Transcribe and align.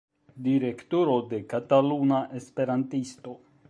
Direktoro 0.47 1.19
de 1.35 1.43
Kataluna 1.53 2.27
Esperantisto. 2.43 3.39